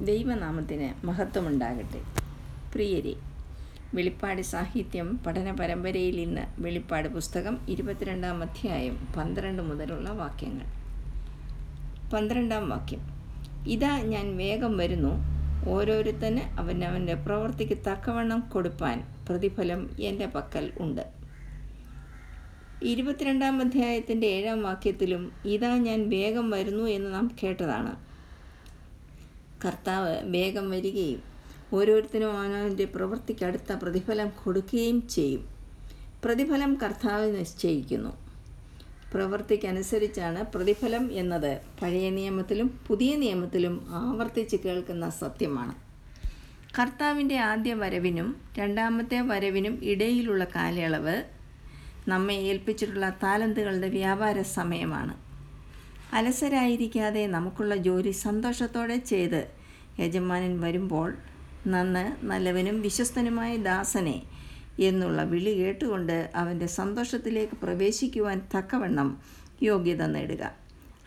[0.00, 2.00] ദൈവനാമത്തിന് മഹത്വമുണ്ടാകട്ടെ.
[2.72, 3.14] പ്രിയരെ
[3.94, 10.64] വെളിപ്പാട് സാഹിത്യം പഠന പരമ്പരയിൽ ഇന്ന് വെളിപ്പാട് പുസ്തകം ഇരുപത്തിരണ്ടാം അധ്യായം പന്ത്രണ്ട് മുതലുള്ള വാക്യങ്ങൾ.
[12.10, 13.00] പന്ത്രണ്ടാം വാക്യം.
[13.68, 15.36] ഇതാ ഞാൻ വേഗം വരുന്നു.
[15.68, 21.06] ഓരോരുത്തന് അവനവന്റെ പ്രവൃത്തിക്ക് തക്കവണ്ണം കൊടുപ്പാൻ പ്രതിഫലം എന്റെ പക്കൽ ഉണ്ട്.
[22.82, 28.05] ഇരുപത്തിരണ്ടാം അധ്യായത്തിന്റെ ഏഴാം വാക്യത്തിലും ഇതാ ഞാൻ വേഗം വരുന്നു എന്ന് നാം കേട്ടതാണ്.
[29.66, 31.22] കർത്താവ് വേഗം വരികയും
[31.72, 35.48] ഓരോരുത്തരും അവനവന്റെ പ്രവൃത്തിക്ക് അടുത്ത പ്രതിഫലം കൊടുക്കുകയും ചെയ്യും.
[36.24, 38.26] പ്രതിഫലം കർത്താവ് നിശ്ചയിക്കുന്നു.
[39.14, 41.60] പ്രവൃത്തിക്കനുസരിച്ചാണ് പ്രതിഫലം എന്നത്.
[41.82, 45.74] പഴയ നിയമത്തിലും പുതിയ നിയമത്തിലും ആവർത്തിച്ച് കേൾക്കുന്ന സത്യമാണ്.
[46.80, 51.22] കർത്താവിന്റെ ആദ്യ വരവിനും രണ്ടാമത്തെ വരവിനും ഇടയിലുള്ള കാലയളവ്
[52.08, 55.14] നമ്മെ ഏൽപ്പിച്ചിട്ടുള്ള താലന്തുകളുടെ വ്യാപാര സമയമാണ്.
[56.12, 59.55] അലസരായിരിക്കാതെ നമുക്കുള്ള ജോലി സന്തോഷത്തോടെ ചെയ്ത്
[60.00, 61.14] യജമാനൻ വരുമ്പോൾ
[61.66, 64.22] നന്ന് നല്ലവനും വിശ്വസ്തനുമായ ദാസനെ
[64.80, 69.20] എന്നുള്ള വിളി കേട്ടുകൊണ്ട് അവന്റെ സന്തോഷത്തിലേക്ക് പ്രവേശിക്കുവാൻ തക്കവണ്ണം
[69.62, 70.54] യോഗ്യത നേടുക.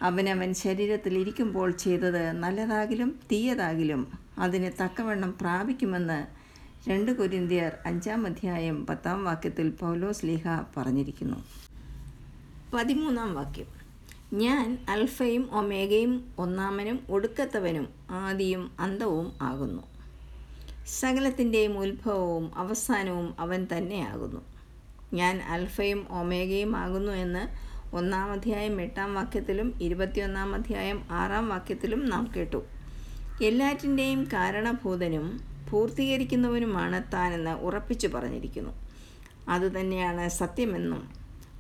[0.02, 6.40] അവനവൻ ശരീരത്തിൽ ഇരിക്കുമ്പോൾ ചെയ്തത് നല്ലതാകിലും തീയതാകിലും അതിന് തക്കവണ്ണം പ്രാപിക്കുമെന്ന്
[6.90, 11.44] രണ്ട് കൊരിന്തിയർ അഞ്ചാം അധ്യായം പത്താം വാക്യത്തിൽ പൗലോസ് ലീഹ പറഞ്ഞിരിക്കുന്നു.
[12.74, 13.79] പതിമൂന്നാം വാക്യം.
[14.34, 19.84] ഞാൻ അൽഫയും ഒമേഗയും ഒന്നാമനും ഒടുക്കത്തവനും ആദിയും അന്തവും ആകുന്നു.
[20.88, 24.42] സകലത്തിന്റെയും ഉത്ഭവവും അവസാനവും അവൻ തന്നെയാകുന്നു.
[25.14, 32.64] ഞാൻ അൽഫയും ഒമേഗയും ആകുന്നു എന്ന് ഒന്നാം അധ്യായം എട്ടാം വാക്യത്തിലും ഇരുപത്തിയൊന്നാം അധ്യായം ആറാം വാക്യത്തിലും നാം കേട്ടു.
[33.44, 35.40] എല്ലാറ്റിന്റെയും കാരണഭൂതനും
[35.72, 38.74] പൂർത്തീകരിക്കുന്നവനുമാണ് താനെന്ന് ഉറപ്പിച്ചു പറഞ്ഞിരിക്കുന്നു.
[39.50, 41.10] അതുതന്നെയാണ് സത്യമെന്നും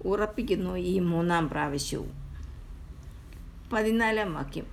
[0.05, 2.28] ഉറപ്പിക്കുന്നു ഈ മൂന്നാം പ്രാവശ്യവും.
[3.73, 4.65] പതിനാലാം വാക്യം.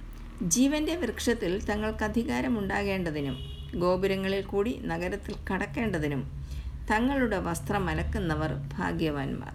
[0.42, 3.36] ജീവന്റെ വൃക്ഷത്തിൽ തങ്ങൾക്ക് അധികാരമുണ്ടാകേണ്ടതിനും
[3.78, 6.46] ഗോപുരങ്ങളിൽ കൂടി നഗരത്തിൽ കടക്കേണ്ടതിനും
[6.90, 9.54] തങ്ങളുടെ വസ്ത്രം അലക്കുന്നവർ ഭാഗ്യവാന്മാർ.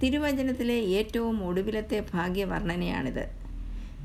[0.00, 3.24] തിരുവചനത്തിലെ ഏറ്റവും ഒടുവിലത്തെ ഭാഗ്യവർണനയാണിത്.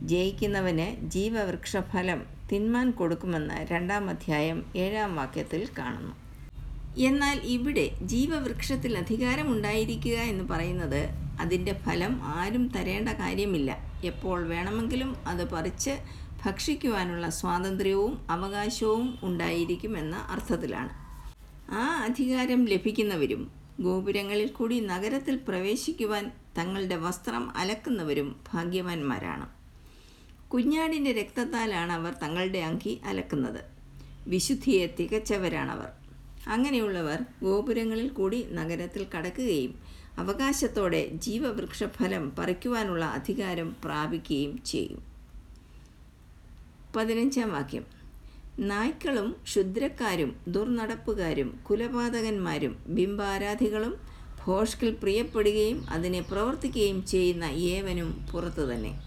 [0.03, 6.15] ജയിക്കുന്നവന് ജീവവൃക്ഷഫലം തിന്മാൻ കൊടുക്കുമെന്ന് രണ്ടാം അധ്യായം ഏഴാം വാക്യത്തിൽ കാണുന്നു.
[6.97, 11.09] എന്നാൽ ഇവിടെ ജീവവൃക്ഷത്തിൽ അധികാരമുണ്ടായിരിക്കുക എന്ന് പറയുന്നത്
[11.41, 13.94] അതിന്റെ ഫലം ആരും തരേണ്ട കാര്യമില്ല.
[14.05, 15.91] എപ്പോൾ വേണമെങ്കിലും അത് പറിച്ച്
[16.45, 20.89] ഭക്ഷിക്കുവാനുള്ള സ്വാതന്ത്ര്യവും അവകാശവും ഉണ്ടായിരിക്കുമെന്ന അർത്ഥത്തിലാണ്.
[21.71, 23.51] ആ അധികാരം ലഭിക്കുന്നവരും
[23.81, 29.47] ഗോപുരങ്ങളിൽ കൂടി നഗരത്തിൽ പ്രവേശിക്കുവാൻ തങ്ങളുടെ വസ്ത്രം അലക്കുന്നവരും ഭാഗ്യവാന്മാരാണ്.
[30.49, 33.61] കുഞ്ഞാടിന്റെ രക്തത്താലാണ് അവർ തങ്ങളുടെ അങ്കി അലക്കുന്നത്.
[34.27, 35.89] വിശുദ്ധിയെ തികച്ചവരാണവർ.
[36.47, 39.84] അങ്ങനെയുള്ളവർ ഗോപുരങ്ങളിൽ കൂടി നഗരത്തിൽ കടക്കുകയും
[40.17, 45.03] അവകാശത്തോടെ ജീവവൃക്ഷഫലം പറിക്കുവാനുള്ള അധികാരം പ്രാപിക്കുകയും ചെയ്യും.
[46.95, 47.85] പതിനഞ്ചാം വാക്യം.
[48.59, 53.95] നായ്ക്കളും ക്ഷുദ്രക്കാരും ദുർനടപ്പുകാരും കുലപാതകന്മാരും ബിംബാരാധികളും
[54.45, 59.01] ഭോഷ്കിൽ പ്രിയപ്പെടുകയും അതിനെ പ്രവർത്തിക്കുകയും ചെയ്യുന്ന ഏവനും പുറത്തു തന്നെ.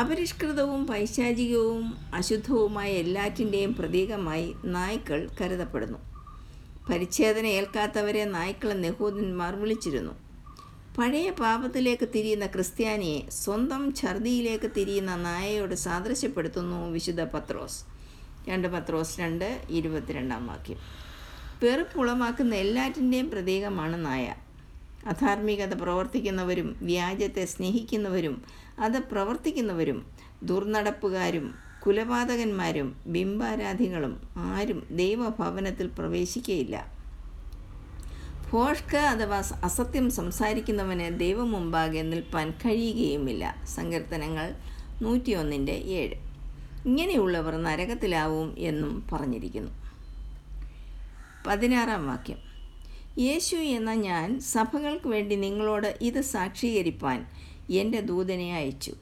[0.00, 6.13] അപരിഷ്കൃതവും പൈശാചികവും അശുദ്ധവുമായ എല്ലാറ്റിന്റെയും പ്രതീകമായി നായ്ക്കൾ കരുതപ്പെടുന്നു.
[6.90, 10.12] പരിച്ഛേദന ഏൽക്കാത്തവരെ നായ്ക്കളെ നെഹൂദന്മാർ വിളിച്ചിരുന്നു.
[10.98, 17.78] പഴയ പാപത്തിലേക്ക് തിരിയുന്ന ക്രിസ്ത്യാനിയെ സ്വന്തം ഛർദിയിലേക്ക് തിരിയുന്ന നായയോട് സാദൃശ്യപ്പെടുത്തുന്നു വിശുദ്ധ പത്രോസ്.
[18.48, 20.78] രണ്ട് പത്രോസ് രണ്ട് ഇരുപത്തിരണ്ടാം വാക്യം.
[21.62, 24.34] വെറുപ്പുളമാക്കുന്ന എല്ലാറ്റിന്റെയും പ്രതീകമാണ് നായ.
[25.06, 28.42] അധാർമികത പ്രവർത്തിക്കുന്നവരും വ്യാജത്തെ സ്നേഹിക്കുന്നവരും
[28.78, 30.06] അത് പ്രവർത്തിക്കുന്നവരും
[30.42, 31.54] ദുർനടപ്പുകാരും
[31.86, 36.92] കുലപാതകന്മാരും ബിംബാരാധികളും ആരും ദൈവഭവനത്തിൽ പ്രവേശിക്കുകയില്ല
[38.50, 43.62] ഭോഷ്ക അഥവാ അസത്യം സംസാരിക്കുന്നവന് ദൈവം മുമ്പാകെ നിൽപ്പാൻ കഴിയുകയുമില്ല.
[43.64, 44.54] സങ്കീർത്തനങ്ങൾ
[45.02, 46.14] നൂറ്റിയൊന്നിന്റെ ഏഴ്.
[46.86, 49.72] ഇങ്ങനെയുള്ളവർ നരകത്തിലാവും എന്നും പറഞ്ഞിരിക്കുന്നു.
[51.46, 52.38] പതിനാറാം വാക്യം.
[53.18, 57.26] യേശു എന്ന ഞാൻ സഭകൾക്ക് വേണ്ടി നിങ്ങളോട് ഇത് സാക്ഷീകരിപ്പാൻ
[57.70, 58.94] എന്റെ ദൂതനെ അയച്ചു.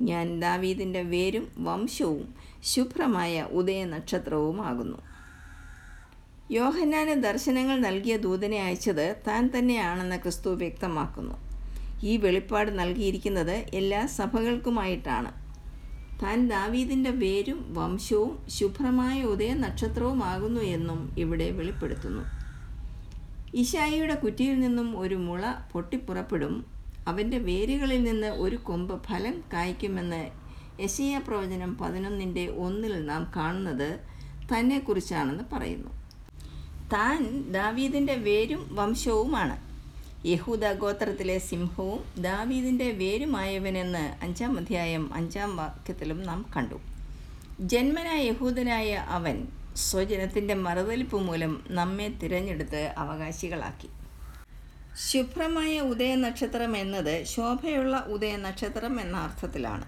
[0.00, 4.98] ഞാൻ ദാവീദിന്റെ വേരും വംശവും ശുഭ്രമായ ഉദയനക്ഷത്രവുമാകുന്നു.
[6.50, 11.34] യോഹന്നാന് ദർശനങ്ങൾ നൽകിയ ദൂതനെ അയച്ചത് താൻ തന്നെയാണെന്ന് ക്രിസ്തു വ്യക്തമാക്കുന്നു.
[12.02, 15.48] ഈ വെളിപ്പാട് നൽകിയിരിക്കുന്നത് എല്ലാ സഭകൾക്കുമായിട്ടാണ്.
[16.22, 22.24] താൻ ദാവീദിന്റെ വേരും വംശവും ശുഭ്രമായ ഉദയ നക്ഷത്രവുമാകുന്നു എന്നും ഇവിടെ വെളിപ്പെടുത്തുന്നു.
[23.54, 26.77] ഇഷായിയുടെ കുറ്റിയിൽ നിന്നും ഒരു മുള പൊട്ടിപ്പുറപ്പെടും.
[27.08, 30.22] അവന്റെ വേരുകളിൽ നിന്ന് ഒരു കൊമ്പ് ഫലം കായ്ക്കുമെന്ന്
[30.80, 33.88] യശയ പ്രവചനം പതിനൊന്നിന്റെ ഒന്നിൽ നാം കാണുന്നത്
[34.52, 35.90] തന്നെക്കുറിച്ചാണെന്ന് പറയുന്നു.
[36.92, 37.18] താൻ
[37.52, 39.56] ദാവീദിന്റെ വേരും വംശവുമാണ്.
[40.26, 46.78] യഹൂദ ഗോത്രത്തിലെ സിംഹവും ദാവീദിന്റെ വേരുമായവനെന്ന് അഞ്ചാം അധ്യായം അഞ്ചാം വാക്യത്തിലും നാം കണ്ടു.
[47.60, 49.36] ജന്മന യഹൂദനായ അവൻ
[49.76, 53.88] സ്വജനത്തിന്റെ മറുതലിപ്പ് മൂലം നമ്മെ തിരഞ്ഞെടുത്ത് അവകാശികളാക്കി.
[55.06, 59.86] ശുഭ്രമായ ഉദയനക്ഷത്രം എന്നത് ശോഭയുള്ള ഉദയനക്ഷത്രം എന്ന അർത്ഥത്തിലാണ്.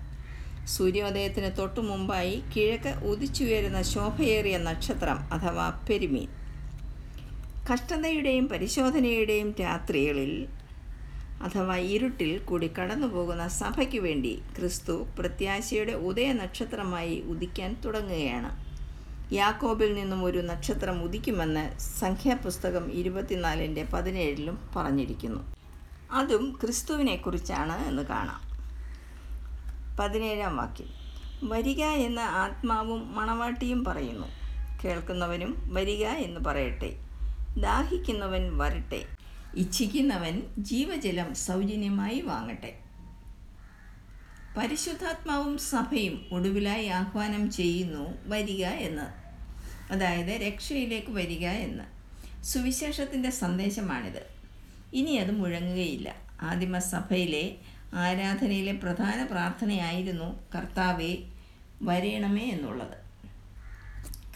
[0.66, 6.28] സൂര്യോദയത്തിന് തൊട്ടു മുമ്പായി കിഴക്ക് ഉദിച്ചുയരുന്ന ശോഭയേറിയ നക്ഷത്രം അഥവാ പെരുമീൻ.
[7.70, 10.32] കഷ്ടതയുടെയും പരിശോധനയുടെയും രാത്രികളിൽ
[11.42, 18.69] അഥവാ ഇരുട്ടിൽ കൂടി കടന്നു പോകുന്ന സഭയ്ക്ക് വേണ്ടി ക്രിസ്തു പ്രത്യാശയുടെ ഉദയനക്ഷത്രമായി ഉദിക്കാൻ തുടങ്ങുകയാണ്.
[19.32, 25.54] യാക്കോബിൽ നിന്നും ഒരു നക്ഷത്രം ഉദിക്കുമെന്ന് സംഖ്യാപുസ്തകം ഇരുപത്തിനാലിന്റെ പതിനേഴിലും പറഞ്ഞിരിക്കുന്നു.
[26.12, 28.40] അതും ക്രിസ്തുവിനെക്കുറിച്ചാണ് എന്ന് കാണാം.
[30.00, 30.86] പതിനേഴാം വാക്യം.
[31.42, 34.26] വരിക എന്ന ആത്മാവും മണവാട്ടിയും പറയുന്നു.
[34.84, 36.96] കേൾക്കുന്നവനും വരിക എന്ന് പറയട്ടെ.
[37.58, 39.06] ദാഹിക്കുന്നവൻ വരട്ടെ.
[39.54, 42.78] ഇച്ഛിക്കുന്നവൻ ജീവജലം സൗജന്യമായി വാങ്ങട്ടെ.
[44.56, 49.19] പരിശുദ്ധാത്മാവും സഭയും ഒടുവിലായി ആഹ്വാനം ചെയ്യുന്നു വരിക എന്ന്.
[49.90, 51.84] അതായത് രക്ഷയിലേക്ക് വരിക എന്ന്.
[52.44, 54.26] സുവിശേഷത്തിന്റെ സന്ദേശമാണിത്.
[54.92, 56.14] ഇനി അത് മുഴങ്ങുകയില്ല.
[56.42, 57.54] ആദിമസഭയിലെ
[57.94, 61.16] ആരാധനയിലെ പ്രധാന പ്രാർത്ഥനയായിരുന്നു കർത്താവെ
[61.82, 63.10] വരയണമേ എന്നുള്ളത്.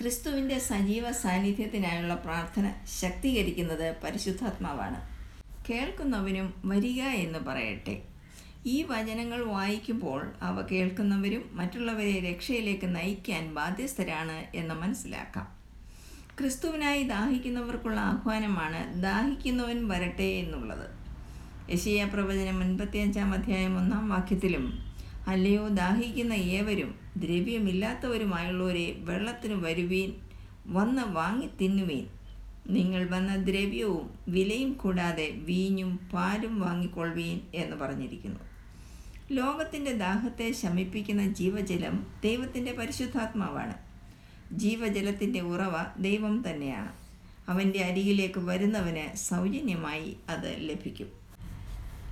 [0.01, 5.15] ക്രിസ്തുവിന്റെ സജീവ സാന്നിധ്യത്തിനായുള്ള പ്രാർത്ഥന ശക്തീകരിക്കുന്നത് പരിശുദ്ധാത്മാവാണ്.
[5.71, 8.03] കേൾക്കുന്നവനും വരിക എന്ന് പറയട്ടെ.
[8.73, 15.47] ഈ വചനങ്ങൾ വായിക്കുമ്പോൾ അവ കേൾക്കുന്നവരും മറ്റുള്ളവരെ രക്ഷയിലേക്ക് നയിക്കാൻ ബാധ്യസ്ഥരാണ് എന്ന് മനസ്സിലാക്കാം.
[16.39, 20.87] ക്രിസ്തുവിനായി ദാഹിക്കുന്നവർക്കുള്ള ആഹ്വാനമാണ് ദാഹിക്കുന്നവൻ വരട്ടെ എന്നുള്ളത്.
[21.71, 24.65] യശീയ പ്രവചനം അൻപത്തിയഞ്ചാം അധ്യായം ഒന്നാം വാക്യത്തിലും
[25.29, 30.11] അല്ലയോ ദാഹിക്കുന്ന ഏവരും ദ്രവ്യമില്ലാത്തവരുമായുള്ളവരെ വെള്ളത്തിന് വരുവീൻ
[30.67, 32.05] വന്ന് വാങ്ങി തിന്നുവീൻ
[32.67, 38.54] നിങ്ങൾ വന്ന ദ്രവ്യവും വിലയും കൂടാതെ വീഞ്ഞും പാലും വാങ്ങിക്കൊള്ളുവീൻ എന്ന് പറഞ്ഞിരിക്കുന്നു.
[39.33, 43.75] ലോകത്തിന്റെ ദാഹത്തെ ശമിപ്പിക്കുന്ന ജീവജലം ദൈവത്തിന്റെ പരിശുദ്ധാത്മാവാണ്.
[44.53, 46.93] ജീവജലത്തിന്റെ ഉറവ ദൈവം തന്നെയാണ്.
[47.51, 51.13] അവന്റെ അരികിലേക്ക് വരുന്നവന് സൗജന്യമായി അത് ലഭിക്കും.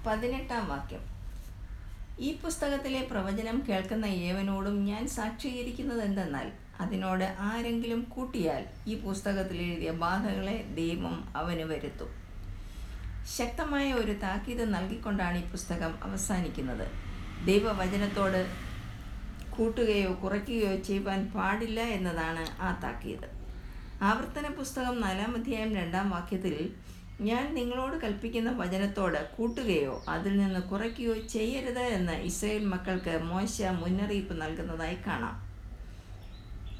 [0.06, 1.00] പതിനെട്ടാം വാക്യം.
[2.20, 10.64] ഈ പുസ്തകത്തിലെ പ്രവചനം കേൾക്കുന്ന ഏവനോടും ഞാൻ സാക്ഷീകരിക്കുന്നത് എന്തെന്നാൽ അതിനോട് ആരെങ്കിലും കൂട്ടിയാൽ ഈ പുസ്തകത്തിൽ എഴുതിയ ബാധകളെ
[10.74, 12.21] ദൈവം അവന് വരുത്തും.
[13.26, 16.86] ശക്തമായ ഒരു താക്കീത് നൽകിക്കൊണ്ടാണ് ഈ പുസ്തകം അവസാനിക്കുന്നത്.
[17.44, 18.46] ദൈവവചനത്തോട്
[19.50, 23.28] കൂട്ടുകയോ കുറയ്ക്കുകയോ ചെയ്യുവാൻ പാടില്ല എന്നതാണ് ആ താക്കീത്.
[24.02, 26.74] ആവർത്തന പുസ്തകം നാലാം അധ്യായം രണ്ടാം വാക്യത്തിൽ
[27.20, 34.98] ഞാൻ നിങ്ങളോട് കൽപ്പിക്കുന്ന വചനത്തോട് കൂട്ടുകയോ അതിൽ നിന്ന് കുറയ്ക്കുകയോ ചെയ്യരുത് എന്ന് ഇസ്രയേൽ മക്കൾക്ക് മോശ മുന്നറിയിപ്പ് നൽകുന്നതായി
[35.06, 35.51] കാണാം.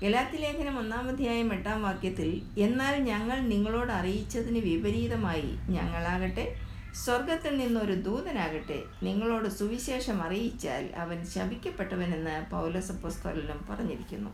[0.03, 6.57] ഗലാത്തി ലേഖനം ഒന്നാം അധ്യായം എട്ടാം വാക്യത്തിൽ എന്നാൽ ഞങ്ങൾ നിങ്ങളോട് അറിയിച്ചതിന് വിപരീതമായി ഞങ്ങളാകട്ടെ
[7.05, 14.31] സ്വർഗത്തിൽ നിന്നൊരു ദൂതനാകട്ടെ നിങ്ങളോട് സുവിശേഷം അറിയിച്ചാൽ അവൻ ശപിക്കപ്പെട്ടവനെന്ന് പൗലസപ്പുസ്തകനും പറഞ്ഞിരിക്കുന്നു.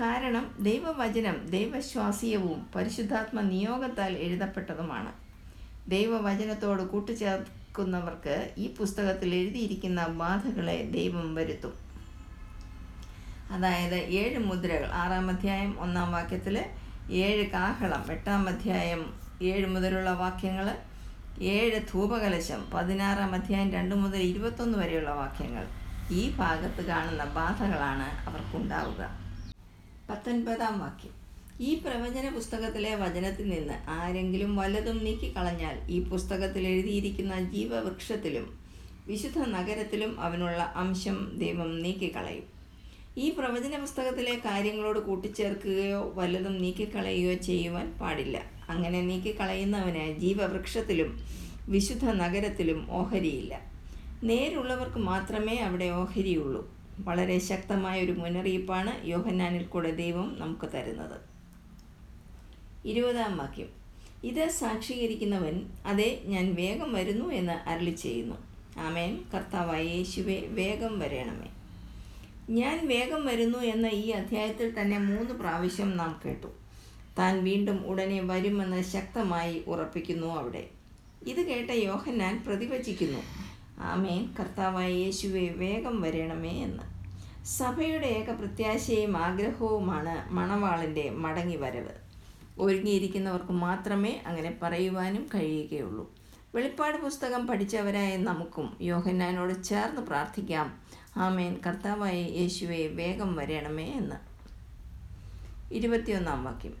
[0.00, 5.12] കാരണം ദൈവവചനം ദൈവശ്വാസീയവും പരിശുദ്ധാത്മ നിയോഗത്താൽ എഴുതപ്പെട്ടതുമാണ്.
[5.90, 11.83] ദൈവവചനത്തോട് കൂട്ടിച്ചേർക്കുന്നവർക്ക് ഈ പുസ്തകത്തിൽ എഴുതിയിരിക്കുന്ന ബാധകളെ ദൈവം വരുത്തും.
[13.50, 14.86] അതായത് ഏഴ് മുദ്രകൾ.
[14.86, 16.64] ആറാം അധ്യായം ഒന്നാം വാക്യത്തിൽ
[17.10, 18.12] ഏഴ് കാഹളം.
[18.12, 20.78] എട്ടാം അധ്യായം ഏഴ് മുതലുള്ള വാക്യങ്ങൾ
[21.40, 22.70] ഏഴ് ധൂപകലശം.
[22.74, 25.66] പതിനാറാം അധ്യായം രണ്ട് മുതൽ ഇരുപത്തൊന്ന് വരെയുള്ള വാക്യങ്ങൾ.
[26.10, 29.02] ഈ ഭാഗത്ത് കാണുന്ന ബാധകളാണ് അവർക്കുണ്ടാവുക.
[30.10, 31.14] പത്തൊൻപതാം വാക്യം.
[31.60, 38.58] ഈ പ്രവചന പുസ്തകത്തിലെ വചനത്തിൽ നിന്ന് ആരെങ്കിലും വല്ലതും നീക്കിക്കളഞ്ഞാൽ ഈ പുസ്തകത്തിൽ എഴുതിയിരിക്കുന്ന ജീവവൃക്ഷത്തിലും
[39.06, 42.63] വിശുദ്ധ നഗരത്തിലും അവനുള്ള അംശം ദൈവം നീക്കിക്കളയും.
[43.16, 48.42] ഈ പ്രവചന പുസ്തകത്തിലെ കാര്യങ്ങളോട് കൂട്ടിച്ചേർക്കുകയോ വല്ലതും നീക്കിക്കളയുകയോ ചെയ്യുവാൻ പാടില്ല.
[48.68, 51.20] അങ്ങനെ നീക്കിക്കളയുന്നവന് ജീവവൃക്ഷത്തിലും
[51.68, 53.60] വിശുദ്ധ നഗരത്തിലും ഓഹരിയില്ല.
[54.22, 56.74] നേരുള്ളവർക്ക് മാത്രമേ അവിടെ ഓഹരിയുള്ളൂ.
[56.98, 61.20] വളരെ ശക്തമായ ഒരു മുന്നറിയിപ്പാണ് യോഹന്നാനിൽ കൂടെ ദൈവം നമുക്ക് തരുന്നത്.
[62.86, 63.70] ഇരുപതാം വാക്യം.
[64.24, 65.56] ഇത് സാക്ഷീകരിക്കുന്നവൻ
[65.86, 68.36] അതെ ഞാൻ വേഗം വരുന്നു എന്ന് അരളി ചെയ്യുന്നു
[68.78, 69.24] ആമേൻ.
[69.34, 71.53] കർത്താവായ യേശുവെ വേഗം വരയണമേ
[72.50, 76.46] ഞാൻ വേഗം വരുന്നു എന്ന ഈ അധ്യായത്തിൽ തന്നെ മൂന്ന് പ്രാവശ്യം നാം കേട്ടു.
[77.18, 80.68] താൻ വീണ്ടും ഉടനെ വരുമെന്ന് ശക്തമായി ഉറപ്പിക്കുന്നു അവിടെ.
[81.26, 83.18] ഇത് കേട്ട യോഹന്നാൻ പ്രതിവചിക്കുന്നു.
[83.80, 84.34] ആമേൻ.
[84.40, 86.82] കർത്താവായ യേശുവെ വേഗം വരണമേ എന്ന്.
[87.44, 91.94] സഭയുടെ ഏക പ്രത്യാശയും ആഗ്രഹവുമാണ് മണവാളിന്റെ മടങ്ങി വരവ്
[92.58, 96.14] ഒരുങ്ങിയിരിക്കുന്നവർക്ക് മാത്രമേ അങ്ങനെ പറയുവാനും കഴിയുകയുള്ളൂ.
[96.54, 100.84] വെളിപ്പാട് പുസ്തകം പഠിച്ചവരായ നമുക്കും യോഹന്നാനോട് ചേർന്ന് പ്രാർത്ഥിക്കാം.
[101.16, 101.60] ആമേൻ.
[101.66, 104.16] കർത്താവായ യേശുവെ വേഗം വരണമേ എന്ന്.
[105.74, 106.74] ഇരുപത്തിയൊന്നാം വാക്യം.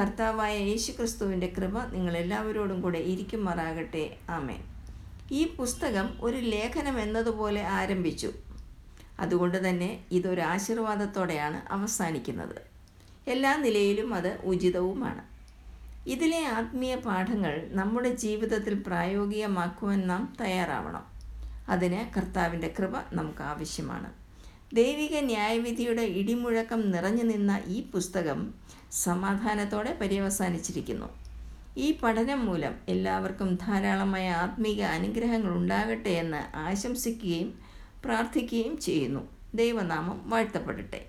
[0.00, 4.16] കർത്താവായ യേശു ക്രിസ്തുവിന്റെ കൃപ നിങ്ങളെല്ലാവരോടും കൂടെ ഇരിക്കുമാറാകട്ടെ.
[4.30, 4.62] ആമേൻ.
[5.30, 8.32] ഈ പുസ്തകം ഒരു ലേഖനം എന്നതുപോലെ ആരംഭിച്ചു.
[9.20, 12.62] അതുകൊണ്ട് തന്നെ ഇതൊരു ആശീർവാദത്തോടെയാണ് അവസാനിക്കുന്നത്.
[13.30, 15.22] എല്ലാ നിലയിലും അത് ഉചിതവുമാണ്.
[16.08, 21.15] ഇതിലെ ആത്മീയ പാഠങ്ങൾ നമ്മുടെ ജീവിതത്തിൽ പ്രായോഗികമാക്കുവാൻ നാം തയ്യാറാവണം.
[21.68, 24.12] അതിന് കർത്താവിന്റെ കൃപ നമുക്ക് ആവശ്യമാണ്.
[24.74, 28.54] ദൈവിക ന്യായവിധിയുടെ ഇടിമുഴക്കം നിറഞ്ഞു നിന്ന ഈ പുസ്തകം
[28.92, 31.06] സമാധാനത്തോടെ പര്യവസാനിച്ചിരിക്കുന്നു.
[31.76, 37.58] ഈ പഠനം മൂലം എല്ലാവർക്കും ധാരാളമായ ആത്മീക അനുഗ്രഹങ്ങൾ ഉണ്ടാകട്ടെ എന്ന് ആശംസിക്കുകയും
[38.04, 39.28] പ്രാർത്ഥിക്കുകയും ചെയ്യുന്നു.
[39.54, 41.06] ദൈവനാമം വാഴ്ത്തപ്പെടട്ടെ.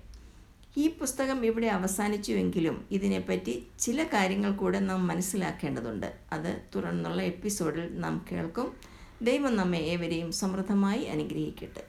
[0.76, 6.14] ഈ പുസ്തകം ഇവിടെ അവസാനിച്ചുവെങ്കിലും ഇതിനെപ്പറ്റി ചില കാര്യങ്ങൾ കൂടെ നാം മനസ്സിലാക്കേണ്ടതുണ്ട്.
[6.32, 8.87] അത് തുടർന്നുള്ള എപ്പിസോഡിൽ നാം കേൾക്കും.
[9.22, 11.87] ദൈവം നമ്മെ ഏവരെയും സമൃദ്ധമായി അനുഗ്രഹിക്കട്ടെ.